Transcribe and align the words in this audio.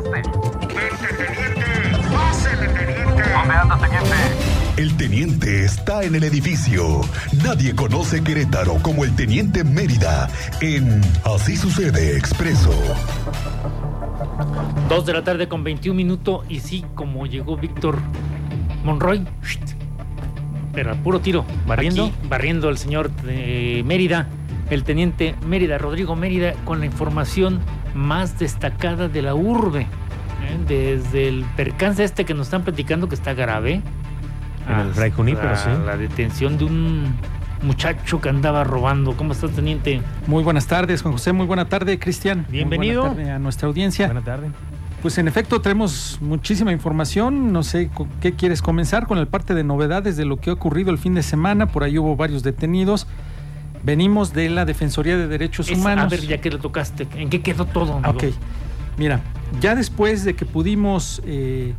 marcaste? 0.00 0.22
Vente, 0.60 1.24
teniente. 1.24 1.64
Pásele, 2.12 2.68
teniente. 2.68 3.22
¿Dónde 3.32 3.54
anda, 3.54 3.78
teniente? 3.78 4.14
El 4.76 4.96
teniente 4.96 5.64
está 5.64 6.02
en 6.02 6.14
el 6.14 6.24
edificio. 6.24 7.00
Nadie 7.42 7.74
conoce 7.74 8.22
Querétaro 8.22 8.74
como 8.82 9.04
el 9.04 9.14
teniente 9.16 9.64
Mérida 9.64 10.28
en 10.60 11.00
Así 11.24 11.56
sucede 11.56 12.16
expreso. 12.16 12.72
Dos 14.88 15.06
de 15.06 15.14
la 15.14 15.24
tarde 15.24 15.48
con 15.48 15.64
21 15.64 15.96
minutos 15.96 16.44
y 16.48 16.60
sí, 16.60 16.84
como 16.94 17.26
llegó 17.26 17.56
Víctor 17.56 17.98
Monroy, 18.84 19.26
pero 20.72 20.92
al 20.92 20.98
puro 20.98 21.20
tiro, 21.20 21.44
¿Barriendo? 21.66 22.06
aquí, 22.06 22.14
barriendo 22.28 22.68
el 22.68 22.76
señor 22.76 23.10
de 23.22 23.82
Mérida, 23.84 24.28
el 24.70 24.84
teniente 24.84 25.34
Mérida, 25.46 25.78
Rodrigo 25.78 26.14
Mérida, 26.14 26.52
con 26.64 26.80
la 26.80 26.86
información 26.86 27.60
más 27.96 28.38
destacada 28.38 29.08
de 29.08 29.22
la 29.22 29.34
urbe. 29.34 29.82
¿eh? 29.82 30.58
Desde 30.68 31.28
el 31.28 31.44
percance 31.56 32.04
este 32.04 32.24
que 32.24 32.34
nos 32.34 32.46
están 32.46 32.62
platicando 32.62 33.08
que 33.08 33.14
está 33.14 33.34
grave. 33.34 33.82
En 34.68 34.78
el 34.80 34.92
Fray 34.94 35.10
Junípero, 35.10 35.56
sí. 35.56 35.70
La 35.84 35.96
detención 35.96 36.58
de 36.58 36.64
un 36.64 37.14
muchacho 37.62 38.20
que 38.20 38.28
andaba 38.28 38.64
robando. 38.64 39.16
¿Cómo 39.16 39.32
estás, 39.32 39.52
teniente? 39.52 40.00
Muy 40.26 40.42
buenas 40.42 40.66
tardes, 40.66 41.02
Juan 41.02 41.12
José. 41.12 41.32
Muy 41.32 41.46
buena 41.46 41.68
tarde, 41.68 41.98
Cristian. 41.98 42.40
Muy 42.48 42.58
Bienvenido. 42.58 43.02
buena 43.02 43.16
tarde 43.16 43.30
a 43.30 43.38
nuestra 43.38 43.68
audiencia. 43.68 44.06
Buenas 44.06 44.24
tardes. 44.24 44.50
Pues 45.02 45.18
en 45.18 45.28
efecto 45.28 45.60
tenemos 45.60 46.18
muchísima 46.20 46.72
información. 46.72 47.52
No 47.52 47.62
sé 47.62 47.90
qué 48.20 48.32
quieres 48.32 48.60
comenzar 48.60 49.06
con 49.06 49.18
el 49.18 49.28
parte 49.28 49.54
de 49.54 49.62
novedades 49.62 50.16
de 50.16 50.24
lo 50.24 50.38
que 50.38 50.50
ha 50.50 50.52
ocurrido 50.52 50.90
el 50.90 50.98
fin 50.98 51.14
de 51.14 51.22
semana. 51.22 51.66
Por 51.66 51.84
ahí 51.84 51.98
hubo 51.98 52.16
varios 52.16 52.42
detenidos. 52.42 53.06
Venimos 53.90 54.32
de 54.32 54.50
la 54.50 54.64
Defensoría 54.64 55.16
de 55.16 55.28
Derechos 55.28 55.70
Es- 55.70 55.78
Humanos. 55.78 56.06
a 56.06 56.08
ver, 56.08 56.20
ya 56.26 56.40
que 56.40 56.50
lo 56.50 56.58
tocaste, 56.58 57.06
¿en 57.14 57.30
qué 57.30 57.40
quedó 57.40 57.66
todo? 57.66 57.92
Amigo? 58.02 58.10
Ok, 58.10 58.24
mira, 58.98 59.20
ya 59.60 59.76
después 59.76 60.24
de 60.24 60.34
que 60.34 60.44
pudimos 60.44 61.22
eh, 61.24 61.72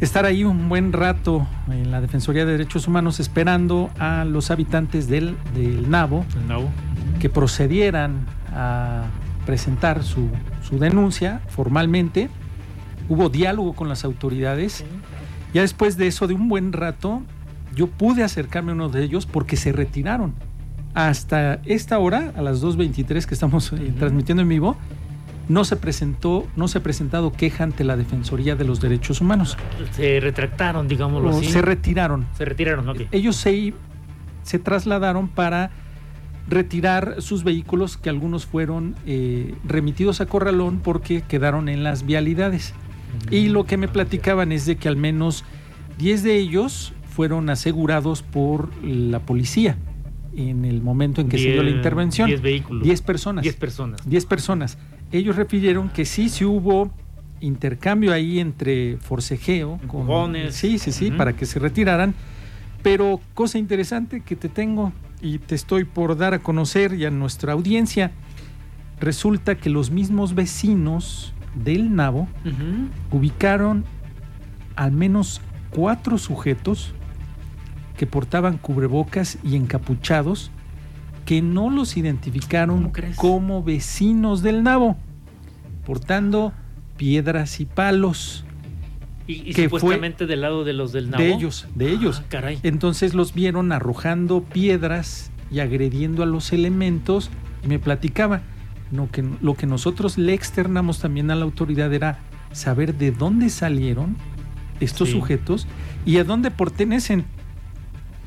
estar 0.00 0.26
ahí 0.26 0.44
un 0.44 0.68
buen 0.68 0.92
rato 0.92 1.44
en 1.68 1.90
la 1.90 2.00
Defensoría 2.00 2.44
de 2.44 2.52
Derechos 2.52 2.86
Humanos 2.86 3.18
esperando 3.18 3.90
a 3.98 4.24
los 4.24 4.52
habitantes 4.52 5.08
del, 5.08 5.36
del 5.56 5.90
Nabo 5.90 6.24
que 7.18 7.28
procedieran 7.28 8.26
a 8.52 9.06
presentar 9.44 10.04
su, 10.04 10.28
su 10.62 10.78
denuncia 10.78 11.40
formalmente, 11.48 12.28
hubo 13.08 13.28
diálogo 13.28 13.72
con 13.72 13.88
las 13.88 14.04
autoridades. 14.04 14.84
Ya 15.52 15.62
después 15.62 15.96
de 15.96 16.06
eso, 16.06 16.28
de 16.28 16.34
un 16.34 16.48
buen 16.48 16.72
rato, 16.72 17.22
yo 17.74 17.88
pude 17.88 18.22
acercarme 18.22 18.70
a 18.70 18.74
uno 18.76 18.88
de 18.88 19.02
ellos 19.02 19.26
porque 19.26 19.56
se 19.56 19.72
retiraron. 19.72 20.32
Hasta 20.94 21.60
esta 21.64 21.98
hora, 21.98 22.32
a 22.36 22.42
las 22.42 22.62
2.23 22.62 23.24
que 23.24 23.34
estamos 23.34 23.72
eh, 23.72 23.92
transmitiendo 23.98 24.42
en 24.42 24.48
vivo, 24.48 24.76
no 25.48 25.64
se 25.64 25.76
presentó, 25.76 26.46
no 26.56 26.68
se 26.68 26.78
ha 26.78 26.82
presentado 26.82 27.32
queja 27.32 27.64
ante 27.64 27.82
la 27.82 27.96
Defensoría 27.96 28.54
de 28.54 28.64
los 28.64 28.80
Derechos 28.80 29.20
Humanos. 29.20 29.56
Se 29.92 30.20
retractaron, 30.20 30.86
digámoslo 30.86 31.30
O 31.30 31.38
así. 31.38 31.46
se 31.46 31.62
retiraron. 31.62 32.26
Se 32.36 32.44
retiraron, 32.44 32.88
ok. 32.88 33.02
Ellos 33.10 33.36
se, 33.36 33.74
se 34.44 34.58
trasladaron 34.60 35.28
para 35.28 35.70
retirar 36.48 37.16
sus 37.18 37.42
vehículos 37.42 37.96
que 37.96 38.08
algunos 38.08 38.46
fueron 38.46 38.94
eh, 39.04 39.54
remitidos 39.64 40.20
a 40.20 40.26
Corralón 40.26 40.78
porque 40.78 41.22
quedaron 41.22 41.68
en 41.68 41.82
las 41.82 42.06
vialidades. 42.06 42.72
Y 43.30 43.48
lo 43.48 43.64
que 43.64 43.76
me 43.76 43.88
platicaban 43.88 44.52
es 44.52 44.66
de 44.66 44.76
que 44.76 44.88
al 44.88 44.96
menos 44.96 45.44
10 45.98 46.22
de 46.22 46.36
ellos 46.36 46.92
fueron 47.10 47.48
asegurados 47.50 48.22
por 48.22 48.70
la 48.84 49.20
policía 49.20 49.76
en 50.36 50.64
el 50.64 50.82
momento 50.82 51.20
en 51.20 51.28
que 51.28 51.38
se 51.38 51.52
dio 51.52 51.62
la 51.62 51.68
Diez- 51.70 51.76
intervención. 51.76 52.26
diez 52.28 52.40
vehículos. 52.42 52.82
10 52.82 53.02
personas. 53.02 53.42
10 53.42 53.56
personas. 53.56 54.00
10 54.08 54.26
personas. 54.26 54.78
Ellos 55.12 55.36
refirieron 55.36 55.88
que 55.90 56.04
sí, 56.04 56.28
sí 56.28 56.44
hubo 56.44 56.90
intercambio 57.40 58.12
ahí 58.12 58.40
entre 58.40 58.96
forcejeo. 58.98 59.78
Con, 59.86 60.00
Empujones. 60.00 60.54
sí, 60.54 60.78
sí, 60.78 60.92
sí, 60.92 61.08
Ujú. 61.08 61.16
para 61.16 61.34
que 61.34 61.46
se 61.46 61.58
retiraran. 61.58 62.14
Pero 62.82 63.20
cosa 63.34 63.58
interesante 63.58 64.20
que 64.20 64.36
te 64.36 64.48
tengo 64.48 64.92
y 65.22 65.38
te 65.38 65.54
estoy 65.54 65.84
por 65.84 66.16
dar 66.16 66.34
a 66.34 66.38
conocer 66.40 66.94
y 66.94 67.04
a 67.04 67.10
nuestra 67.10 67.52
audiencia, 67.52 68.10
resulta 69.00 69.54
que 69.56 69.70
los 69.70 69.90
mismos 69.90 70.34
vecinos 70.34 71.32
del 71.54 71.94
Nabo 71.94 72.28
ubicaron 73.10 73.84
al 74.76 74.92
menos 74.92 75.40
cuatro 75.70 76.18
sujetos 76.18 76.94
que 77.96 78.06
portaban 78.06 78.58
cubrebocas 78.58 79.38
y 79.44 79.56
encapuchados 79.56 80.50
que 81.24 81.40
no 81.42 81.70
los 81.70 81.96
identificaron 81.96 82.92
como 83.16 83.62
vecinos 83.62 84.42
del 84.42 84.62
Nabo, 84.62 84.96
portando 85.86 86.52
piedras 86.96 87.60
y 87.60 87.64
palos 87.66 88.44
Y, 89.26 89.50
y 89.50 89.54
que 89.54 89.68
fue 89.70 89.80
supuestamente 89.80 90.26
del 90.26 90.42
lado 90.42 90.64
de 90.64 90.72
los 90.74 90.92
del 90.92 91.10
Nabo. 91.10 91.22
de 91.22 91.32
ellos, 91.32 91.66
de 91.74 91.90
ellos. 91.90 92.20
Ah, 92.22 92.26
caray. 92.28 92.58
Entonces 92.62 93.14
los 93.14 93.32
vieron 93.32 93.72
arrojando 93.72 94.42
piedras 94.42 95.30
y 95.50 95.60
agrediendo 95.60 96.22
a 96.22 96.26
los 96.26 96.52
elementos 96.52 97.30
y 97.64 97.68
me 97.68 97.78
platicaba. 97.78 98.42
Lo 98.92 99.10
que, 99.10 99.24
lo 99.40 99.54
que 99.54 99.66
nosotros 99.66 100.18
le 100.18 100.34
externamos 100.34 100.98
también 101.00 101.30
a 101.30 101.34
la 101.34 101.44
autoridad 101.44 101.92
era 101.94 102.18
saber 102.52 102.94
de 102.96 103.12
dónde 103.12 103.48
salieron 103.48 104.16
estos 104.80 105.08
Sí. 105.08 105.14
sujetos 105.14 105.66
y 106.04 106.18
a 106.18 106.24
dónde 106.24 106.50
pertenecen. 106.50 107.24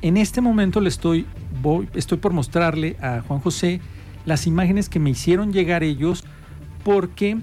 En 0.02 0.18
este 0.18 0.42
momento 0.42 0.80
le 0.80 0.90
estoy, 0.90 1.26
voy, 1.62 1.90
estoy 1.96 2.18
por 2.20 2.34
mostrarle 2.34 2.98
a 3.02 3.22
Juan 3.22 3.40
José 3.40 3.82
las 4.26 4.46
imágenes 4.46 4.90
que 4.90 5.00
me 5.00 5.10
hicieron 5.10 5.52
llegar 5.54 5.84
ellos 5.84 6.24
porque 6.84 7.38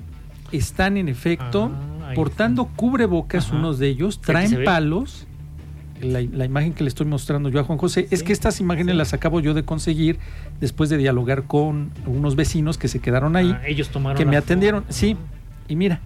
están 0.53 0.97
en 0.97 1.09
efecto 1.09 1.73
Ah, 2.07 2.13
portando 2.15 2.67
cubrebocas 2.67 3.47
Ajá. 3.47 3.57
unos 3.57 3.79
de 3.79 3.89
ellos, 3.89 4.21
traen 4.21 4.63
palos. 4.63 5.27
La, 6.03 6.21
la 6.21 6.45
imagen 6.45 6.75
que 6.75 6.85
le 6.85 6.89
estoy 6.89 7.07
mostrando 7.07 7.49
yo 7.49 7.61
a 7.61 7.65
Juan 7.65 7.79
José 7.79 8.09
es 8.11 8.23
que 8.23 8.35
estas 8.35 8.61
imágenes 8.61 8.93
sí. 8.93 8.99
las 8.99 9.15
acabo 9.15 9.41
yo 9.41 9.55
de 9.55 9.65
conseguir 9.65 10.19
después 10.61 10.91
de 10.91 10.99
dialogar 10.99 11.45
con 11.45 11.93
unos 12.07 12.37
vecinos 12.37 12.77
que 12.77 12.89
se 12.89 12.99
quedaron 13.01 13.37
ahí, 13.37 13.53
Ah, 13.53 13.63
ellos 13.67 13.89
tomaron 13.89 14.19
que 14.19 14.27
me 14.27 14.33
foto. 14.37 14.45
atendieron. 14.45 14.85
Sí, 14.91 15.17
y 15.67 15.77
mira, 15.77 16.01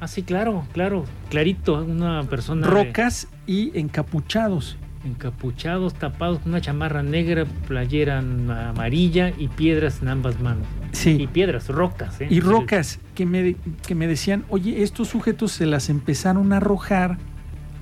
Ah, 0.00 0.08
sí, 0.08 0.22
claro, 0.24 0.66
claro. 0.72 1.04
Clarito, 1.30 1.84
una 1.84 2.24
persona. 2.24 2.66
de- 2.66 2.72
rocas 2.72 3.28
y 3.46 3.70
encapuchados. 3.78 4.76
Encapuchados, 5.04 5.94
tapados 5.94 6.38
con 6.40 6.50
una 6.52 6.60
chamarra 6.60 7.02
negra, 7.02 7.44
playera 7.68 8.18
amarilla 8.18 9.32
y 9.36 9.48
piedras 9.48 10.00
en 10.02 10.08
ambas 10.08 10.40
manos. 10.40 10.66
Y 10.92 10.96
Sí, 10.96 11.28
piedras, 11.32 11.68
rocas, 11.68 12.20
¿eh? 12.20 12.28
y 12.30 12.40
rocas 12.40 13.00
que 13.14 13.26
me, 13.26 13.56
que 13.86 13.94
me 13.94 14.06
decían, 14.06 14.44
oye, 14.48 14.82
estos 14.82 15.08
sujetos 15.08 15.52
se 15.52 15.66
las 15.66 15.88
empezaron 15.90 16.52
a 16.52 16.58
arrojar, 16.58 17.18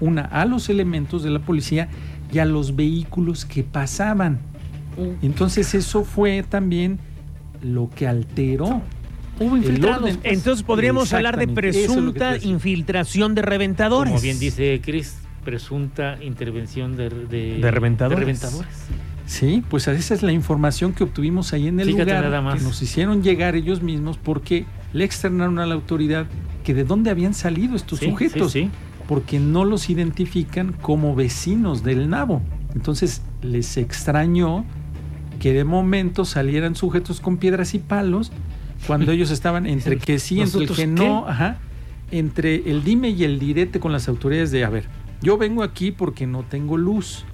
una 0.00 0.22
a 0.22 0.44
los 0.46 0.68
elementos 0.68 1.22
de 1.22 1.30
la 1.30 1.38
policía 1.38 1.88
y 2.32 2.38
a 2.38 2.44
los 2.44 2.74
vehículos 2.74 3.44
que 3.44 3.62
pasaban. 3.62 4.40
Entonces 5.22 5.74
eso 5.74 6.04
fue 6.04 6.42
también 6.42 6.98
lo 7.62 7.88
que 7.88 8.06
alteró. 8.06 8.82
Hubo 9.40 9.56
el 9.56 9.62
infiltrados. 9.62 10.02
orden. 10.02 10.20
Entonces 10.24 10.62
podríamos 10.62 11.12
hablar 11.12 11.38
de 11.38 11.48
presunta 11.48 12.36
infiltración 12.36 13.34
de 13.34 13.42
reventadores. 13.42 14.12
Como 14.12 14.22
bien 14.22 14.38
dice 14.38 14.80
Chris, 14.84 15.16
presunta 15.44 16.18
intervención 16.22 16.96
de, 16.96 17.08
de, 17.10 17.58
De 17.58 17.70
reventadores. 17.70 18.18
reventadores. 18.20 18.68
Sí, 19.26 19.62
pues 19.68 19.86
esa 19.88 20.14
es 20.14 20.22
la 20.22 20.32
información 20.32 20.92
que 20.92 21.04
obtuvimos 21.04 21.52
ahí 21.52 21.68
en 21.68 21.78
el 21.80 21.86
Fíjate 21.86 22.04
lugar, 22.06 22.24
nada 22.24 22.40
más. 22.42 22.58
que 22.58 22.64
nos 22.64 22.82
hicieron 22.82 23.22
llegar 23.22 23.54
ellos 23.54 23.82
mismos 23.82 24.18
porque 24.18 24.66
le 24.92 25.04
externaron 25.04 25.58
a 25.58 25.66
la 25.66 25.74
autoridad 25.74 26.26
que 26.64 26.74
de 26.74 26.84
dónde 26.84 27.10
habían 27.10 27.32
salido 27.34 27.76
estos 27.76 28.00
Sí, 28.00 28.06
sujetos, 28.06 28.52
sí, 28.52 28.64
sí. 28.64 28.70
porque 29.08 29.38
no 29.38 29.64
los 29.64 29.88
identifican 29.90 30.72
como 30.82 31.14
vecinos 31.14 31.82
del 31.82 32.10
Nabo. 32.10 32.42
Entonces 32.74 33.22
les 33.42 33.76
extrañó 33.76 34.64
que 35.40 35.52
de 35.52 35.64
momento 35.64 36.24
salieran 36.24 36.74
sujetos 36.74 37.20
con 37.20 37.36
piedras 37.36 37.74
y 37.74 37.78
palos 37.78 38.32
cuando 38.86 39.12
ellos 39.12 39.30
estaban 39.30 39.66
entre 39.66 39.98
que 39.98 40.18
sí, 40.18 40.40
entre 40.40 40.60
el 40.62 40.66
¿Nosotros 40.68 40.78
que 40.78 40.86
no, 40.86 41.26
ajá, 41.28 41.58
entre 42.10 42.70
el 42.70 42.84
dime 42.84 43.08
y 43.10 43.24
el 43.24 43.38
direte 43.38 43.80
con 43.80 43.92
las 43.92 44.08
autoridades 44.08 44.50
de, 44.50 44.64
a 44.64 44.68
ver, 44.70 44.84
yo 45.22 45.38
vengo 45.38 45.62
aquí 45.62 45.92
porque 45.92 46.26
no 46.26 46.42
tengo 46.42 46.76
luz. 46.76 47.24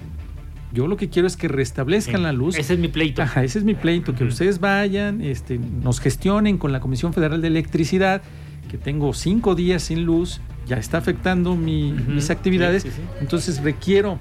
Yo 0.71 0.87
lo 0.87 0.97
que 0.97 1.09
quiero 1.09 1.27
es 1.27 1.35
que 1.35 1.47
restablezcan 1.47 2.17
Sí. 2.17 2.21
la 2.21 2.31
luz. 2.31 2.55
Ese 2.55 2.73
es 2.75 2.79
mi 2.79 2.87
pleito. 2.89 3.21
Ajá, 3.23 3.43
ese 3.43 3.57
es 3.59 3.65
mi 3.65 3.73
pleito, 3.73 4.13
que 4.13 4.23
ustedes 4.23 4.59
vayan, 4.59 5.21
este, 5.21 5.57
nos 5.57 5.99
gestionen 5.99 6.57
con 6.59 6.71
la 6.71 6.79
Comisión 6.79 7.11
Federal 7.13 7.41
de 7.41 7.47
Electricidad, 7.47 8.21
que 8.69 8.77
tengo 8.77 9.13
cinco 9.13 9.55
días 9.55 9.81
sin 9.81 10.05
luz, 10.05 10.41
ya 10.67 10.77
está 10.77 10.99
afectando 10.99 11.55
mi- 11.55 11.91
mis 11.91 12.29
actividades, 12.29 12.83
Sí, 12.83 12.89
sí, 12.89 12.97
sí. 12.97 13.01
entonces 13.19 13.63
requiero, 13.63 14.19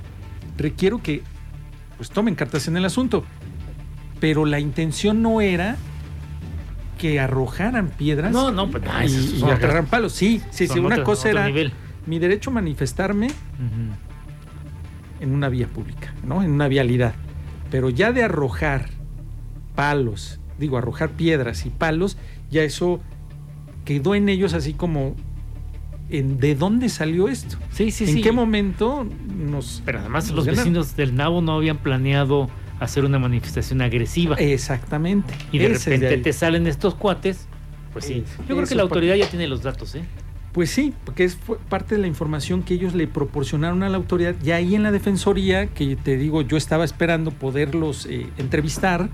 requiero 0.57 1.03
que 1.03 1.23
pues 1.99 2.09
tomen 2.11 2.35
cartas 2.35 2.67
en 2.69 2.77
el 2.79 2.85
asunto. 2.87 3.25
Pero 4.21 4.47
la 4.47 4.59
intención 4.59 5.21
no 5.21 5.41
era 5.43 5.77
que 6.97 7.21
arrojaran 7.21 7.89
piedras 7.91 8.33
No, 8.33 8.51
no, 8.51 8.71
pues, 8.71 8.83
y, 9.13 9.37
y 9.41 9.43
agarraran 9.45 9.87
palos. 9.87 10.13
Sí, 10.15 10.41
sí, 10.51 10.67
sí, 10.67 10.79
una 10.79 11.05
cosa 11.05 11.29
era 11.31 11.47
nivel. 11.47 11.73
Mi 12.09 12.19
derecho 12.19 12.51
a 12.51 12.55
manifestarme 12.55 13.29
en 15.21 15.33
una 15.33 15.49
vía 15.49 15.67
pública, 15.67 16.15
¿no? 16.25 16.43
En 16.43 16.51
una 16.51 16.69
vialidad. 16.69 17.15
Pero 17.71 17.91
ya 17.91 18.13
de 18.13 18.23
arrojar 18.23 18.91
palos, 19.75 20.41
digo, 20.59 20.79
arrojar 20.79 21.11
piedras 21.11 21.67
y 21.67 21.71
palos, 21.71 22.17
ya 22.51 22.63
eso 22.63 23.01
quedó 23.85 24.15
en 24.15 24.29
ellos 24.29 24.55
así 24.55 24.73
como 24.73 25.15
en 26.11 26.39
de 26.39 26.55
dónde 26.55 26.89
salió 26.89 27.29
esto. 27.29 27.59
Sí, 27.71 27.91
sí, 27.91 28.05
¿En 28.05 28.15
sí. 28.15 28.23
qué 28.23 28.33
momento 28.33 29.07
nos... 29.37 29.83
Pero 29.85 30.01
además 30.01 30.27
nos 30.29 30.37
los 30.37 30.47
ganaron? 30.47 30.65
vecinos 30.65 30.97
del 30.97 31.15
Nabo 31.15 31.43
no 31.43 31.53
habían 31.53 31.77
planeado 31.77 32.49
hacer 32.81 33.05
una 33.05 33.19
manifestación 33.19 33.83
agresiva. 33.83 34.37
Exactamente. 34.37 35.35
y 35.53 35.59
de 35.59 35.73
Ese 35.73 35.91
repente 35.91 36.19
te 36.19 36.33
salen 36.33 36.67
estos 36.67 36.95
cuates. 36.95 37.47
Pues 37.93 38.07
sí. 38.07 38.25
Yo 38.49 38.55
creo 38.57 38.67
que 38.67 38.75
la 38.75 38.83
autoridad 38.83 39.17
ya 39.17 39.29
tiene 39.29 39.47
los 39.49 39.63
datos, 39.63 39.95
¿eh? 39.95 40.03
Pues 40.59 40.71
sí, 40.71 40.93
porque 41.05 41.23
es 41.23 41.39
parte 41.69 41.95
de 41.95 42.01
la 42.01 42.09
información 42.09 42.65
que 42.65 42.75
ellos 42.75 42.93
le 42.93 43.07
proporcionaron 43.07 43.85
a 43.85 43.89
la 43.89 43.97
autoridad. 43.97 44.35
Y 44.45 44.51
ahí 44.51 44.75
en 44.75 44.83
la 44.83 44.91
defensoría, 44.91 45.69
que 45.69 45.95
te 45.95 46.17
digo, 46.17 46.43
yo 46.43 46.57
estaba 46.57 46.85
esperando 46.85 47.31
poderlos 47.31 48.07
eh, 48.07 48.27
entrevistar, 48.39 49.09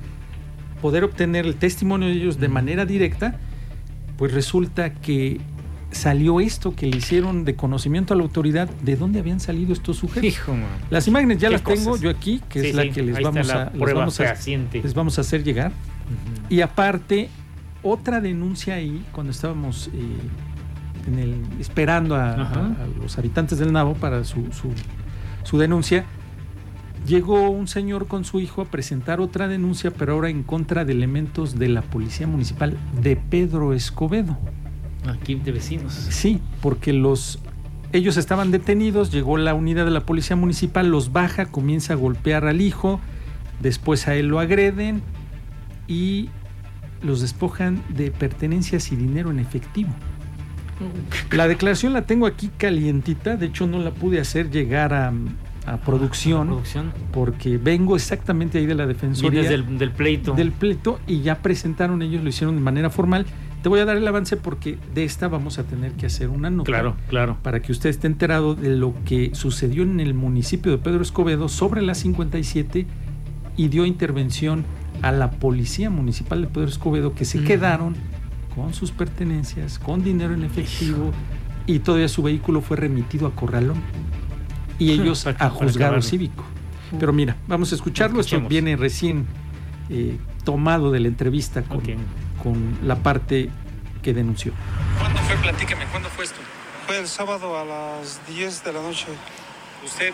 poder 0.80 1.04
obtener 1.04 1.44
el 1.44 1.56
testimonio 1.56 2.08
de 2.08 2.14
ellos 2.14 2.40
de 2.40 2.48
manera 2.48 2.86
directa, 2.86 3.38
pues 4.16 4.32
resulta 4.32 4.94
que 4.94 5.38
salió 5.90 6.40
esto 6.40 6.74
que 6.74 6.86
le 6.86 6.96
hicieron 6.96 7.44
de 7.44 7.54
conocimiento 7.56 8.14
a 8.14 8.16
la 8.16 8.22
autoridad 8.22 8.70
de 8.82 8.96
dónde 8.96 9.18
habían 9.18 9.38
salido 9.38 9.74
estos 9.74 9.98
sujetos. 9.98 10.24
Hijo. 10.24 10.54
Las 10.88 11.06
imágenes 11.08 11.36
ya 11.36 11.50
las 11.50 11.62
tengo 11.62 11.98
yo 11.98 12.08
aquí, 12.08 12.40
que 12.48 12.62
Sí, 12.62 12.66
es 12.68 12.74
la 12.74 12.82
sí, 12.84 12.88
que 12.92 13.02
les 13.02 13.20
vamos, 13.20 13.46
la 13.48 13.64
a, 13.64 13.70
les 13.70 13.92
vamos 13.94 14.18
a- 14.18 14.24
fehaciente. 14.24 14.80
les 14.82 14.94
vamos 14.94 15.18
a 15.18 15.20
hacer 15.20 15.44
llegar. 15.44 15.72
Y 16.48 16.62
aparte, 16.62 17.28
otra 17.82 18.22
denuncia 18.22 18.76
ahí, 18.76 19.04
cuando 19.12 19.30
estábamos 19.30 19.88
eh, 19.88 20.00
en 21.06 21.18
el, 21.18 21.34
esperando 21.60 22.14
a, 22.16 22.32
Ajá. 22.34 22.60
a- 22.60 22.84
a 22.84 23.02
los 23.02 23.18
habitantes 23.18 23.58
del 23.58 23.72
Nabo 23.72 23.94
para 23.94 24.24
su, 24.24 24.52
su- 24.52 24.72
su 25.42 25.58
denuncia, 25.58 26.04
llegó 27.06 27.50
un 27.50 27.68
señor 27.68 28.06
con 28.06 28.24
su 28.24 28.40
hijo 28.40 28.62
a 28.62 28.64
presentar 28.66 29.20
otra 29.20 29.46
denuncia, 29.48 29.90
pero 29.90 30.14
ahora 30.14 30.30
en 30.30 30.42
contra 30.42 30.84
de 30.84 30.92
elementos 30.92 31.58
de 31.58 31.68
la 31.68 31.82
Policía 31.82 32.26
Municipal 32.26 32.76
de 33.02 33.16
Pedro 33.16 33.72
Escobedo. 33.74 34.38
Aquí 35.06 35.34
de 35.34 35.52
vecinos. 35.52 35.92
Sí, 35.92 36.40
porque 36.62 36.92
los 36.94 37.38
ellos 37.92 38.16
estaban 38.16 38.50
detenidos, 38.50 39.12
llegó 39.12 39.36
la 39.36 39.54
unidad 39.54 39.84
de 39.84 39.90
la 39.92 40.00
policía 40.00 40.34
municipal, 40.34 40.88
los 40.90 41.12
baja, 41.12 41.46
comienza 41.46 41.92
a 41.92 41.96
golpear 41.96 42.44
al 42.46 42.60
hijo, 42.60 42.98
después 43.60 44.08
a 44.08 44.16
él 44.16 44.26
lo 44.28 44.40
agreden 44.40 45.00
y 45.86 46.28
los 47.02 47.20
despojan 47.20 47.82
de 47.90 48.10
pertenencias 48.10 48.90
y 48.90 48.96
dinero 48.96 49.30
en 49.30 49.38
efectivo. 49.38 49.90
La 51.30 51.48
declaración 51.48 51.92
la 51.92 52.02
tengo 52.06 52.26
aquí 52.26 52.50
calientita, 52.56 53.36
de 53.36 53.46
hecho 53.46 53.66
no 53.66 53.78
la 53.80 53.90
pude 53.92 54.20
hacer 54.20 54.50
llegar 54.50 54.92
a, 54.94 55.12
a 55.66 55.76
producción 55.78 56.48
Producción. 56.48 56.92
porque 57.12 57.58
vengo 57.58 57.96
exactamente 57.96 58.58
ahí 58.58 58.66
de 58.66 58.74
la 58.74 58.86
defensoría 58.86 59.40
Vienes 59.42 59.50
del, 59.66 59.78
del 59.78 59.90
pleito. 59.92 60.32
del 60.34 60.52
pleito 60.52 61.00
y 61.06 61.20
ya 61.22 61.36
presentaron 61.42 62.02
ellos, 62.02 62.22
lo 62.22 62.28
hicieron 62.28 62.54
de 62.56 62.60
manera 62.62 62.90
formal. 62.90 63.26
Te 63.62 63.70
voy 63.70 63.80
a 63.80 63.86
dar 63.86 63.96
el 63.96 64.06
avance 64.06 64.36
porque 64.36 64.78
de 64.94 65.04
esta 65.04 65.26
vamos 65.28 65.58
a 65.58 65.64
tener 65.64 65.92
que 65.92 66.04
hacer 66.04 66.28
una 66.28 66.50
nota. 66.50 66.66
Claro, 66.66 66.96
claro. 67.08 67.38
Para 67.42 67.60
que 67.60 67.72
usted 67.72 67.88
esté 67.88 68.06
enterado 68.06 68.54
de 68.54 68.76
lo 68.76 68.92
que 69.06 69.30
sucedió 69.34 69.84
en 69.84 70.00
el 70.00 70.12
municipio 70.12 70.70
de 70.70 70.76
Pedro 70.76 71.00
Escobedo 71.02 71.48
sobre 71.48 71.80
la 71.80 71.94
57 71.94 72.86
y 73.56 73.68
dio 73.68 73.86
intervención 73.86 74.64
a 75.00 75.12
la 75.12 75.30
policía 75.30 75.88
municipal 75.88 76.42
de 76.42 76.48
Pedro 76.48 76.68
Escobedo 76.68 77.14
que 77.14 77.24
se 77.24 77.38
Mm. 77.40 77.44
quedaron 77.44 77.94
con 78.54 78.74
sus 78.74 78.90
pertenencias, 78.90 79.78
con 79.78 80.02
dinero 80.02 80.34
en 80.34 80.44
efectivo 80.44 81.10
y 81.66 81.78
todavía 81.80 82.08
su 82.08 82.22
vehículo 82.22 82.60
fue 82.60 82.76
remitido 82.76 83.26
a 83.26 83.34
Corralón 83.34 83.80
y 84.78 84.92
ellos 84.92 85.24
Para- 85.24 85.46
a 85.46 85.50
juzgado 85.50 86.00
cívico. 86.02 86.44
Pero 86.98 87.12
mira, 87.12 87.36
vamos 87.48 87.72
a 87.72 87.74
escucharlo. 87.74 88.20
Esto 88.20 88.40
viene 88.40 88.76
recién 88.76 89.26
eh, 89.90 90.16
tomado 90.44 90.90
de 90.90 91.00
la 91.00 91.08
entrevista 91.08 91.62
con, 91.62 91.82
la 92.84 92.96
parte 92.96 93.50
que 94.02 94.12
denunció. 94.12 94.52
¿Cuándo 94.98 95.18
fue? 95.20 95.36
Platíqueme, 95.36 95.86
¿cuándo 95.90 96.08
fue 96.10 96.24
esto? 96.26 96.38
Fue 96.86 96.98
el 96.98 97.08
sábado 97.08 97.58
a 97.58 97.64
las 97.64 98.20
10 98.28 98.64
de 98.64 98.72
la 98.74 98.82
noche. 98.82 99.06
¿Usted 99.84 100.12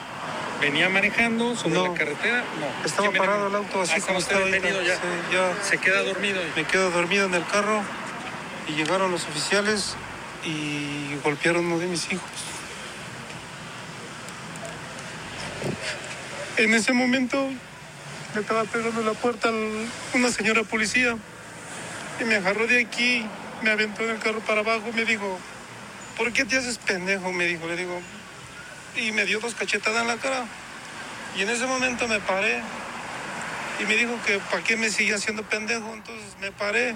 venía 0.61 0.89
manejando 0.89 1.55
sobre 1.57 1.75
No. 1.75 1.87
la 1.89 1.95
carretera? 1.95 2.45
No. 2.61 2.87
Estaba 2.87 3.11
parado 3.13 3.49
el 3.49 3.55
auto 3.57 3.83
así 3.83 3.95
Ah, 3.97 4.05
como 4.07 4.19
estaba 4.21 4.45
detenido 4.45 4.83
ya. 4.83 4.95
Sí, 4.95 5.01
ya 5.33 5.55
Se 5.63 5.79
queda 5.79 6.03
dormido. 6.03 6.41
me 6.57 6.65
quedo 6.65 6.91
dormido 6.91 7.27
en 7.27 7.35
el 7.35 7.45
carro 7.47 7.83
y 8.71 8.77
llegaron 8.77 9.11
los 9.11 9.25
oficiales 9.25 9.97
y 10.45 11.17
golpearon 11.25 11.67
uno 11.67 11.79
de 11.79 11.87
mis 11.87 12.11
hijos. 12.13 12.31
En 16.57 16.75
ese 16.75 16.93
momento 16.93 17.49
me 18.35 18.41
estaba 18.41 18.65
pegando 18.65 19.03
la 19.03 19.13
puerta 19.13 19.51
una 20.15 20.31
señora 20.31 20.63
policía 20.63 21.17
y 22.21 22.25
me 22.25 22.37
agarró 22.37 22.67
de 22.67 22.81
aquí, 22.81 23.27
me 23.63 23.71
aventó 23.71 24.05
en 24.05 24.11
el 24.11 24.19
carro 24.19 24.41
para 24.41 24.61
abajo, 24.61 24.93
me 24.95 25.05
dijo, 25.05 25.39
¿por 26.17 26.33
qué 26.33 26.45
te 26.45 26.57
haces 26.57 26.79
pendejo? 26.79 27.33
Me 27.33 27.47
dijo, 27.47 27.67
le 27.67 27.77
digo, 27.77 28.01
y 28.97 29.13
me 29.13 29.25
dio 29.25 29.41
dos 29.41 29.55
cachetadas 29.55 30.03
en 30.03 30.09
la 30.09 30.17
cara. 30.17 30.45
Y 31.37 31.43
en 31.43 31.51
ese 31.51 31.67
momento 31.67 32.07
me 32.09 32.21
paré 32.21 32.61
y 33.81 33.85
me 33.85 33.97
dijo 33.97 34.13
que 34.27 34.39
para 34.51 34.63
qué 34.63 34.77
me 34.77 34.91
seguía 34.91 35.17
haciendo 35.17 35.43
pendejo. 35.45 35.93
Entonces 35.95 36.37
me 36.41 36.53
paré 36.53 36.95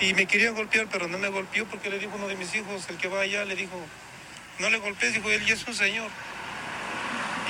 y 0.00 0.14
me 0.14 0.26
quería 0.26 0.50
golpear, 0.50 0.86
pero 0.90 1.08
no 1.08 1.18
me 1.18 1.28
golpeó 1.28 1.66
porque 1.66 1.90
le 1.90 1.98
dijo 1.98 2.12
uno 2.16 2.28
de 2.28 2.36
mis 2.36 2.54
hijos, 2.54 2.88
el 2.88 2.96
que 2.96 3.08
va 3.08 3.20
allá, 3.20 3.44
le 3.44 3.56
dijo, 3.56 3.76
no 4.58 4.70
le 4.70 4.78
golpees, 4.78 5.14
dijo 5.14 5.30
él, 5.30 5.42
y 5.46 5.52
es 5.52 5.66
un 5.66 5.74
señor. 5.74 6.10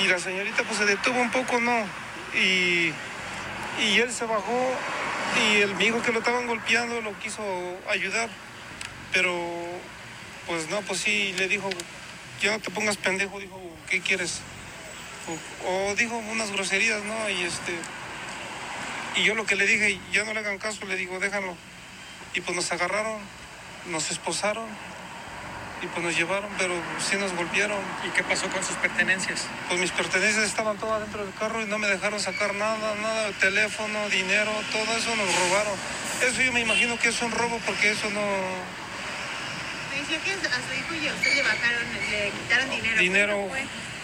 Y 0.02 0.08
la 0.08 0.18
señorita 0.18 0.62
pues 0.64 0.78
se 0.78 0.86
detuvo 0.86 1.20
un 1.20 1.30
poco, 1.30 1.60
¿no? 1.60 1.86
Y, 2.34 2.92
y 3.82 3.98
él 3.98 4.12
se 4.12 4.24
bajó 4.24 4.76
y 5.36 5.62
el 5.62 5.74
mi 5.74 5.86
hijo 5.86 6.02
que 6.02 6.12
lo 6.12 6.18
estaban 6.18 6.46
golpeando 6.46 7.00
lo 7.00 7.18
quiso 7.18 7.42
ayudar, 7.88 8.28
pero 9.12 9.32
pues 10.46 10.68
no, 10.68 10.80
pues 10.82 11.00
sí, 11.00 11.34
le 11.38 11.48
dijo, 11.48 11.70
ya 12.42 12.52
no 12.52 12.60
te 12.60 12.70
pongas 12.70 12.96
pendejo, 12.96 13.40
dijo, 13.40 13.60
¿qué 13.88 14.00
quieres? 14.00 14.40
O, 15.64 15.90
o 15.90 15.94
dijo 15.94 16.16
unas 16.16 16.50
groserías, 16.50 17.02
¿no? 17.04 17.30
Y 17.30 17.42
este, 17.42 17.72
y 19.16 19.22
yo 19.22 19.34
lo 19.34 19.46
que 19.46 19.56
le 19.56 19.66
dije, 19.66 19.98
ya 20.12 20.24
no 20.24 20.34
le 20.34 20.40
hagan 20.40 20.58
caso, 20.58 20.84
le 20.86 20.96
digo, 20.96 21.18
déjalo. 21.18 21.56
Y 22.34 22.40
pues 22.40 22.56
nos 22.56 22.70
agarraron, 22.72 23.18
nos 23.86 24.10
esposaron 24.10 24.66
y 25.82 25.86
pues 25.86 26.04
nos 26.04 26.16
llevaron, 26.16 26.50
pero 26.58 26.74
sí 26.98 27.16
nos 27.16 27.32
golpearon. 27.34 27.78
¿Y 28.06 28.10
qué 28.10 28.24
pasó 28.24 28.48
con 28.48 28.64
sus 28.64 28.76
pertenencias? 28.76 29.46
Pues 29.68 29.80
mis 29.80 29.90
pertenencias 29.90 30.44
estaban 30.44 30.78
todas 30.78 31.02
dentro 31.02 31.24
del 31.24 31.34
carro 31.34 31.60
y 31.62 31.66
no 31.66 31.78
me 31.78 31.86
dejaron 31.86 32.18
sacar 32.20 32.54
nada, 32.54 32.94
nada, 32.96 33.30
teléfono, 33.32 34.08
dinero, 34.08 34.50
todo 34.72 34.96
eso 34.96 35.14
nos 35.16 35.34
robaron. 35.40 35.74
Eso 36.22 36.42
yo 36.42 36.52
me 36.52 36.60
imagino 36.60 36.98
que 36.98 37.08
es 37.08 37.22
un 37.22 37.30
robo 37.30 37.60
porque 37.66 37.90
eso 37.90 38.08
no... 38.10 38.20
Me 39.90 40.00
decía 40.00 40.18
que 40.20 40.32
a 40.32 40.34
su 40.34 40.74
hijo 40.74 40.94
y 41.04 41.08
a 41.08 41.14
usted 41.14 41.34
le 41.34 41.42
bajaron, 41.42 41.82
le 42.10 42.30
quitaron 42.30 42.70
dinero. 42.70 43.00
Dinero, 43.00 43.48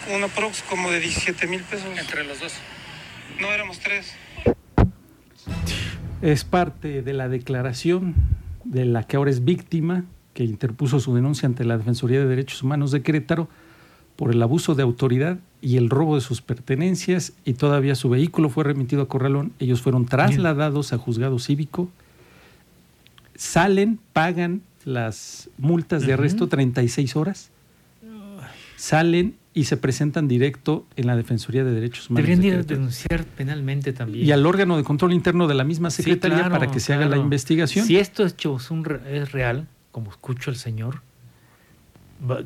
una 0.09 0.27
prox 0.27 0.61
como 0.63 0.91
de 0.91 0.99
17 0.99 1.47
mil 1.47 1.63
pesos. 1.63 1.97
Entre 1.97 2.23
los 2.23 2.39
dos. 2.39 2.53
No, 3.39 3.51
éramos 3.51 3.79
tres. 3.79 4.13
Es 6.21 6.43
parte 6.43 7.01
de 7.01 7.13
la 7.13 7.29
declaración 7.29 8.13
de 8.63 8.85
la 8.85 9.03
que 9.03 9.17
ahora 9.17 9.31
es 9.31 9.43
víctima, 9.43 10.05
que 10.35 10.43
interpuso 10.43 10.99
su 10.99 11.15
denuncia 11.15 11.47
ante 11.47 11.65
la 11.65 11.79
Defensoría 11.79 12.19
de 12.19 12.27
Derechos 12.27 12.61
Humanos 12.61 12.91
de 12.91 13.01
Querétaro 13.01 13.49
por 14.15 14.31
el 14.31 14.41
abuso 14.43 14.75
de 14.75 14.83
autoridad 14.83 15.39
y 15.61 15.77
el 15.77 15.89
robo 15.89 16.13
de 16.13 16.21
sus 16.21 16.43
pertenencias 16.43 17.33
y 17.43 17.53
todavía 17.53 17.95
su 17.95 18.07
vehículo 18.07 18.49
fue 18.49 18.63
remitido 18.65 19.01
a 19.01 19.07
Corralón. 19.07 19.51
Ellos 19.57 19.81
fueron 19.81 20.05
trasladados 20.05 20.93
a 20.93 20.99
juzgado 20.99 21.39
cívico, 21.39 21.89
salen, 23.33 23.99
pagan 24.13 24.61
las 24.85 25.49
multas 25.57 26.05
de 26.05 26.13
arresto 26.13 26.47
36 26.47 27.15
horas, 27.15 27.49
salen 28.75 29.37
y 29.53 29.65
se 29.65 29.75
presentan 29.77 30.27
directo 30.29 30.85
en 30.95 31.07
la 31.07 31.15
Defensoría 31.17 31.63
de 31.63 31.71
Derechos 31.73 32.09
Humanos. 32.09 32.25
Deberían 32.27 32.41
de 32.41 32.47
ir 32.47 32.53
a 32.53 32.55
Querétaro 32.57 32.77
denunciar 32.79 33.23
penalmente 33.25 33.91
también. 33.93 34.25
y 34.25 34.31
al 34.31 34.45
órgano 34.45 34.77
de 34.77 34.83
control 34.83 35.11
interno 35.13 35.47
de 35.47 35.55
la 35.55 35.63
misma 35.65 35.89
Sí, 35.89 36.03
secretaría 36.03 36.37
claro, 36.37 36.51
para 36.57 36.71
que 36.71 36.79
se 36.79 36.93
haga 36.93 37.05
la 37.07 37.17
investigación. 37.17 37.85
Si 37.85 37.97
esto 37.97 38.25
es, 38.25 38.33
hecho 38.33 38.55
es 38.55 38.71
un 38.71 38.85
re- 38.85 39.01
es 39.21 39.31
real, 39.33 39.67
como 39.91 40.09
escucho 40.11 40.51
al 40.51 40.55
señor, 40.55 41.01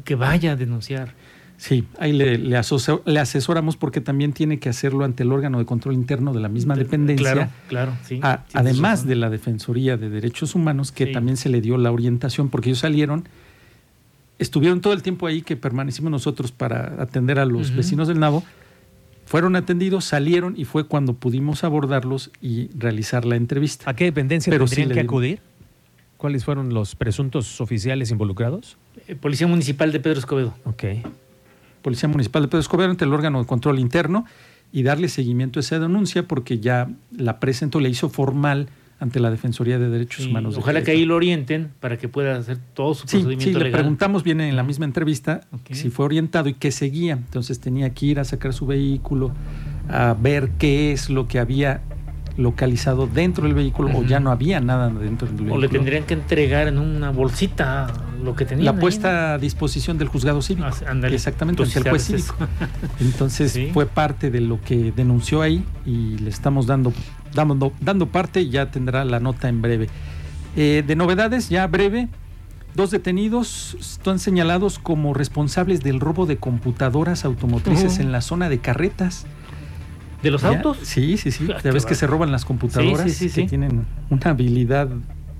que 0.04 0.16
vaya 0.16 0.54
a 0.54 0.56
denunciar. 0.56 1.14
Sí, 1.58 1.86
ahí 2.00 2.12
le, 2.12 2.38
le 2.38 2.58
asocio- 2.58 3.02
le 3.06 3.20
asesoramos 3.20 3.78
porque 3.78 4.02
también 4.02 4.34
tiene 4.34 4.60
que 4.60 4.68
hacerlo 4.68 5.06
ante 5.06 5.24
el 5.24 5.32
órgano 5.32 5.58
de 5.60 5.66
control 5.66 5.94
interno 5.94 6.34
de 6.34 6.42
la 6.42 6.50
misma 6.50 6.76
dependencia, 6.76 7.32
Claro, 7.34 7.50
claro, 7.70 7.98
sí. 8.04 8.20
a- 8.24 8.44
además 8.54 9.00
razón. 9.00 9.08
de 9.10 9.16
la 9.16 9.30
Defensoría 9.30 9.96
de 9.96 10.10
Derechos 10.10 10.54
Humanos, 10.56 10.92
que 10.92 11.06
Sí. 11.08 11.12
también 11.14 11.38
se 11.38 11.48
le 11.50 11.62
dio 11.62 11.78
la 11.78 11.92
orientación, 11.92 12.50
porque 12.50 12.70
ellos 12.70 12.80
salieron, 12.80 13.26
estuvieron 14.40 14.82
todo 14.82 14.94
el 14.94 15.02
tiempo 15.02 15.28
ahí 15.28 15.42
que 15.42 15.56
permanecimos 15.56 16.12
nosotros 16.12 16.52
para 16.52 17.02
atender 17.02 17.40
a 17.40 17.46
los 17.46 17.76
vecinos 17.76 18.08
del 18.08 18.20
Nabo, 18.20 18.44
fueron 19.26 19.56
atendidos, 19.56 20.06
salieron 20.06 20.54
y 20.56 20.66
fue 20.66 20.86
cuando 20.86 21.14
pudimos 21.14 21.64
abordarlos 21.64 22.32
y 22.42 22.70
realizar 22.78 23.26
la 23.26 23.36
entrevista. 23.36 23.90
¿A 23.90 23.96
qué 23.96 24.06
dependencia 24.06 24.52
Pero 24.52 24.66
tendrían 24.66 24.92
que 24.92 25.00
acudir? 25.00 25.40
¿Cuáles 26.18 26.46
fueron 26.46 26.74
los 26.74 26.96
presuntos 26.96 27.60
oficiales 27.60 28.12
involucrados? 28.12 28.78
Eh, 29.08 29.16
Policía 29.16 29.48
Municipal 29.48 29.92
de 29.92 30.00
Pedro 30.00 30.20
Escobedo. 30.20 30.56
Ok. 30.64 30.84
Policía 31.82 32.08
Municipal 32.08 32.44
de 32.44 32.48
Pedro 32.48 32.62
Escobedo 32.62 32.90
ante 32.90 33.06
el 33.06 33.14
órgano 33.14 33.40
de 33.40 33.48
control 33.48 33.80
interno 33.80 34.26
y 34.72 34.84
darle 34.84 35.10
seguimiento 35.10 35.60
a 35.60 35.62
esa 35.62 35.80
denuncia 35.80 36.28
porque 36.28 36.60
ya 36.60 36.90
la 37.16 37.40
presentó, 37.40 37.80
le 37.80 37.90
hizo 37.90 38.10
formal 38.10 38.70
ante 39.06 39.20
la 39.20 39.30
Defensoría 39.32 39.80
de 39.80 39.88
Derechos 39.90 40.26
Humanos. 40.26 40.56
de 40.56 40.60
ojalá 40.60 40.84
que 40.84 40.92
ahí 40.92 41.06
lo 41.06 41.16
orienten 41.16 41.72
para 41.80 41.98
que 41.98 42.10
pueda 42.10 42.36
hacer 42.38 42.58
todo 42.74 42.94
su 42.94 43.02
Sí, 43.08 43.18
procedimiento 43.18 43.44
sí, 43.46 43.54
le 43.54 43.60
legal. 43.66 43.82
preguntamos, 43.82 44.24
viene 44.24 44.50
en 44.50 44.56
la 44.56 44.64
misma 44.64 44.86
entrevista, 44.86 45.42
si 45.72 45.90
fue 45.90 46.06
orientado 46.06 46.50
y 46.50 46.54
qué 46.56 46.72
seguía. 46.72 47.14
Entonces 47.14 47.60
tenía 47.60 47.92
que 47.92 48.06
ir 48.08 48.20
a 48.20 48.24
sacar 48.26 48.54
su 48.54 48.66
vehículo, 48.66 49.32
a 49.90 50.16
ver 50.20 50.50
qué 50.58 50.92
es 50.92 51.10
lo 51.10 51.28
que 51.28 51.40
había 51.40 51.82
localizado 52.38 53.08
dentro 53.08 53.46
del 53.46 53.54
vehículo 53.54 53.98
o 53.98 54.04
ya 54.04 54.20
no 54.20 54.30
había 54.30 54.60
nada 54.60 54.90
dentro 54.90 55.26
del 55.28 55.38
vehículo. 55.38 55.54
O 55.56 55.58
le 55.58 55.70
tendrían 55.70 56.04
que 56.04 56.16
entregar 56.16 56.68
en 56.68 56.80
una 56.80 57.12
bolsita 57.12 57.88
lo 58.22 58.36
que 58.36 58.44
tenían. 58.46 58.66
la 58.66 58.72
ahí, 58.72 58.78
puesta 58.80 59.34
a 59.36 59.38
disposición 59.38 59.98
del 59.98 60.08
juzgado 60.10 60.42
cívico. 60.42 60.68
Ah. 60.68 61.08
Exactamente, 61.08 61.64
ante 61.64 61.80
el 61.80 61.90
juez 61.90 62.04
cívico. 62.08 62.36
Entonces 63.00 63.52
Sí. 63.54 63.70
fue 63.74 63.86
parte 63.86 64.32
de 64.32 64.42
lo 64.42 64.60
que 64.60 64.92
denunció 64.94 65.42
ahí 65.42 65.64
y 65.86 66.18
le 66.18 66.30
estamos 66.30 66.66
dando, 66.68 66.92
dando, 67.36 67.72
dando 67.82 68.08
parte 68.08 68.50
ya 68.50 68.72
tendrá 68.72 69.06
la 69.06 69.20
nota 69.20 69.48
en 69.50 69.62
breve. 69.62 69.88
Eh, 70.56 70.84
de 70.88 70.96
novedades, 70.96 71.50
ya 71.50 71.68
breve, 71.68 72.08
dos 72.74 72.90
detenidos 72.92 73.78
están 73.80 74.18
señalados 74.20 74.80
como 74.80 75.14
responsables 75.14 75.82
del 75.82 76.00
robo 76.00 76.26
de 76.26 76.38
computadoras 76.38 77.26
automotrices 77.26 78.00
en 78.00 78.12
la 78.12 78.22
zona 78.22 78.50
de 78.50 78.58
carretas. 78.60 79.26
¿De 80.24 80.32
los 80.32 80.42
Ya- 80.42 80.50
autos? 80.50 80.78
Sí, 80.82 81.18
sí, 81.18 81.30
sí. 81.32 81.48
Ah, 81.54 81.60
Ya 81.64 81.72
ves 81.72 81.86
que 81.86 81.94
se 81.94 82.08
roban 82.08 82.32
las 82.32 82.46
computadoras, 82.46 83.04
Sí, 83.04 83.12
sí, 83.12 83.30
sí, 83.30 83.42
que 83.44 83.50
tienen 83.50 83.86
una 84.10 84.32
habilidad 84.32 84.90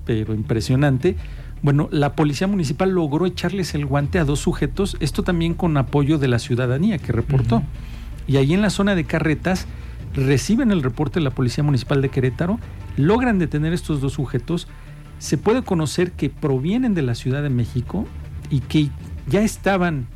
pero 0.06 0.36
impresionante. 0.36 1.16
Bueno, 1.64 1.88
la 1.92 2.14
policía 2.14 2.46
municipal 2.46 2.92
logró 2.92 3.26
echarles 3.26 3.74
el 3.74 3.88
guante 3.88 4.20
a 4.20 4.26
dos 4.26 4.40
sujetos, 4.40 4.98
esto 5.00 5.24
también 5.24 5.56
con 5.56 5.76
apoyo 5.78 6.20
de 6.20 6.28
la 6.28 6.38
ciudadanía 6.38 7.00
que 7.00 7.12
reportó. 7.12 7.64
Y 8.28 8.38
ahí 8.38 8.54
en 8.54 8.62
la 8.62 8.70
zona 8.70 8.94
de 8.94 9.06
carretas 9.06 9.66
reciben 10.16 10.72
el 10.72 10.84
reporte 10.84 11.20
de 11.20 11.24
la 11.24 11.32
Policía 11.32 11.64
Municipal 11.64 12.02
de 12.02 12.10
Querétaro, 12.10 12.60
logran 12.98 13.40
detener 13.40 13.74
estos 13.74 14.02
dos 14.02 14.14
sujetos, 14.14 14.68
se 15.20 15.38
puede 15.38 15.64
conocer 15.64 16.12
que 16.12 16.30
provienen 16.30 16.94
de 16.94 17.02
la 17.02 17.16
Ciudad 17.16 17.44
de 17.44 17.50
México 17.50 18.06
y 18.50 18.60
que 18.60 18.90
ya 19.28 19.42
estaban 19.42 20.08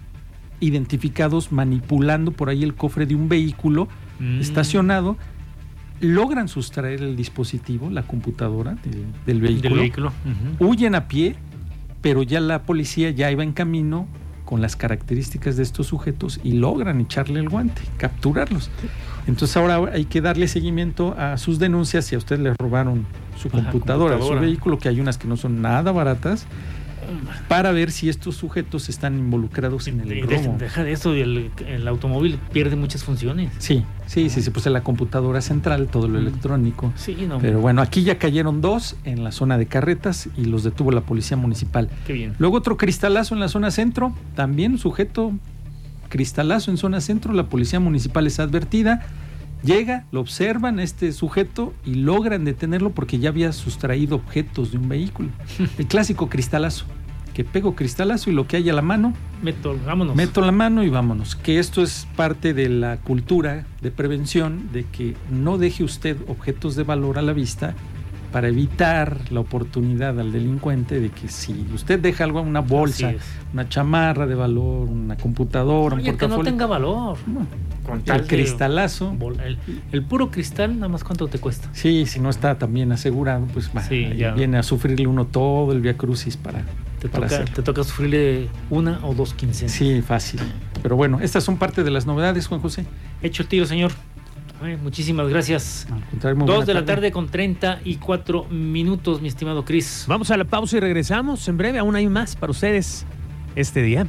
identificados 0.60 1.51
manipulando 1.51 2.32
por 2.32 2.50
ahí 2.50 2.63
el 2.63 2.75
cofre 2.75 3.06
de 3.06 3.15
un 3.15 3.29
vehículo 3.29 3.88
Mm. 4.20 4.41
estacionado, 4.41 5.15
logran 6.01 6.50
sustraer 6.50 7.01
el 7.01 7.15
dispositivo, 7.15 7.89
la 7.89 8.03
computadora 8.03 8.75
del, 8.84 9.06
del 9.25 9.41
Del 9.62 9.74
vehículo, 9.74 10.12
huyen 10.60 10.96
a 10.96 11.08
pie, 11.08 11.36
pero 12.01 12.24
ya 12.24 12.41
la 12.41 12.63
policía 12.63 13.12
ya 13.12 13.32
iba 13.32 13.44
en 13.44 13.53
camino 13.53 14.08
con 14.50 14.62
las 14.62 14.75
características 14.75 15.58
de 15.58 15.62
estos 15.62 15.86
sujetos 15.86 16.39
y 16.44 16.53
logran 16.53 17.00
echarle 17.01 17.39
el 17.39 17.50
guante, 17.50 17.84
capturarlos. 17.98 18.72
Entonces 19.27 19.56
ahora 19.56 19.91
hay 19.94 20.06
que 20.06 20.22
darle 20.22 20.48
seguimiento 20.48 21.13
a 21.20 21.38
sus 21.38 21.60
denuncias 21.60 22.06
si 22.06 22.15
a 22.15 22.18
usted 22.18 22.39
le 22.39 22.56
robaron 22.60 23.06
su 23.38 23.51
computadora, 23.51 24.15
computadora. 24.15 24.39
su 24.39 24.41
vehículo, 24.41 24.79
que 24.79 24.89
hay 24.89 25.00
unas 25.00 25.20
que 25.20 25.27
no 25.27 25.38
son 25.38 25.62
nada 25.62 25.91
baratas, 25.91 26.48
para 27.48 27.72
ver 27.72 27.92
si 27.92 28.10
estos 28.10 28.36
sujetos 28.36 28.89
están 28.89 29.18
involucrados 29.18 29.88
en 29.88 30.01
el 30.01 30.22
robo. 30.22 30.58
deja, 30.58 30.84
de 30.84 30.92
eso, 30.92 31.13
el, 31.13 31.51
el 31.68 31.88
automóvil 31.88 32.39
pierde 32.51 32.75
muchas 32.75 33.04
funciones. 33.04 33.51
Sí, 33.58 33.86
sí, 34.06 34.30
sí, 34.30 34.42
sí, 34.42 34.50
pues 34.51 34.66
en 34.66 34.74
la 34.74 34.82
computadora 34.82 35.42
central, 35.42 35.88
todo 35.88 36.08
lo 36.08 36.20
electrónico. 36.20 36.94
Sí, 36.96 37.16
no. 37.28 37.39
Pero 37.39 37.62
bueno, 37.62 37.82
aquí 37.82 38.04
ya 38.04 38.18
cayeron 38.18 38.62
dos 38.62 38.96
en 39.04 39.24
la 39.24 39.32
zona 39.32 39.58
de 39.58 39.66
carretas 39.66 40.30
y 40.38 40.46
los 40.46 40.63
detuvo 40.63 40.92
la 40.92 41.01
policía 41.01 41.38
municipal. 41.38 41.89
Qué 42.06 42.13
bien. 42.13 42.36
Luego 42.39 42.58
otro 42.58 42.78
cristalazo 42.78 43.34
en 43.34 43.39
la 43.39 43.48
zona 43.48 43.72
centro, 43.72 44.13
también 44.36 44.78
sujeto 44.78 45.34
cristalazo 46.10 46.72
en 46.72 46.78
zona 46.78 47.00
centro, 47.00 47.34
la 47.34 47.46
policía 47.46 47.80
municipal 47.80 48.28
es 48.28 48.39
advertida, 48.39 49.06
llega, 49.63 50.06
lo 50.12 50.20
observan 50.20 50.80
a 50.80 50.84
este 50.84 51.12
sujeto 51.13 51.74
y 51.86 51.96
logran 51.96 52.44
detenerlo 52.44 52.92
porque 52.92 53.20
ya 53.20 53.30
había 53.30 53.54
sustraído 53.54 54.16
objetos 54.18 54.72
de 54.72 54.78
un 54.80 54.89
vehículo. 54.89 55.30
El 55.78 55.88
clásico 55.88 56.28
cristalazo, 56.28 56.86
que 57.39 57.46
pego 57.46 57.74
cristalazo 57.74 58.29
y 58.29 58.34
lo 58.34 58.48
que 58.48 58.58
hay 58.58 58.69
a 58.69 58.74
la 58.74 58.81
mano, 58.81 59.13
Meto, 59.41 59.74
vámonos. 59.86 60.13
meto 60.13 60.41
la 60.41 60.51
mano 60.51 60.84
y 60.84 60.89
vámonos. 60.89 61.38
Que 61.38 61.58
esto 61.58 61.81
es 61.81 62.05
parte 62.17 62.53
de 62.53 62.67
la 62.67 62.98
cultura 62.98 63.65
de 63.81 63.91
prevención, 63.91 64.69
de 64.74 64.84
que 64.84 65.15
no 65.31 65.58
deje 65.58 65.86
usted 65.86 66.17
objetos 66.27 66.75
de 66.75 66.84
valor 66.84 67.17
a 67.17 67.22
la 67.22 67.31
vista 67.31 67.75
para 68.34 68.50
evitar 68.50 69.19
la 69.31 69.39
oportunidad 69.39 70.19
al 70.19 70.34
delincuente 70.34 71.00
de 71.00 71.12
que 71.12 71.29
si 71.29 71.65
usted 71.74 71.98
deja 72.01 72.25
algo, 72.25 72.41
una 72.41 72.60
bolsa, 72.60 73.13
una 73.53 73.69
chamarra 73.69 74.27
de 74.27 74.36
valor, 74.36 74.89
una 74.89 75.15
computadora, 75.15 75.96
un 75.96 76.01
Oye, 76.01 76.08
que 76.08 76.12
no 76.12 76.17
portafolio, 76.36 76.51
tenga 76.51 76.65
valor. 76.65 77.17
no, 77.25 77.48
Con 77.86 78.01
tal 78.01 78.19
el 78.19 78.27
cristalazo, 78.27 79.15
El, 79.46 79.58
el 79.93 80.03
puro 80.03 80.29
cristal, 80.29 80.75
nada 80.75 80.89
más 80.89 81.05
cuánto 81.05 81.29
te 81.29 81.39
cuesta. 81.39 81.69
sí, 81.72 82.05
si 82.05 82.19
no 82.19 82.29
está 82.29 82.58
también 82.58 82.91
asegurado, 82.91 83.46
pues 83.53 83.72
va, 83.74 83.81
Sí, 83.81 84.10
viene 84.36 84.58
a 84.58 84.63
sufrirle 84.63 85.08
uno 85.08 85.24
todo 85.25 85.72
el 85.72 85.79
via 85.79 85.96
crucis 85.96 86.36
para, 86.36 86.63
Te 87.00 87.08
toca, 87.10 87.46
te 87.46 87.62
toca 87.62 87.84
sufrirle 87.84 88.50
una 88.70 89.00
o 89.03 89.13
dos 89.13 89.34
quincenas. 89.34 89.74
Sí, 89.74 90.01
fácil. 90.01 90.41
Pero 90.82 90.96
bueno, 90.96 91.20
estas 91.22 91.44
son 91.44 91.58
parte 91.58 91.84
de 91.84 91.91
las 91.91 92.06
novedades, 92.06 92.48
Juan 92.48 92.62
José. 92.62 92.86
Hecho 93.22 93.44
el 93.44 93.50
tiro, 93.50 93.65
señor. 93.65 93.91
Ay, 94.62 94.75
muchísimas 94.75 95.29
gracias. 95.29 95.88
Dos 96.46 96.65
de 96.65 96.74
la 96.74 96.84
tarde 96.84 97.12
con 97.12 97.29
34 97.29 98.46
minutos, 98.46 99.22
mi 99.22 99.29
estimado 99.29 99.63
Cris. 99.63 100.03
Vamos 100.08 100.32
a 100.32 100.38
la 100.38 100.44
pausa 100.44 100.77
y 100.77 100.79
regresamos 100.82 101.48
en 101.48 101.58
breve. 101.58 101.79
Aún 101.79 101.96
hay 101.96 102.08
más 102.08 102.36
para 102.36 102.51
ustedes 102.51 103.06
este 103.56 103.82
día. 103.82 104.06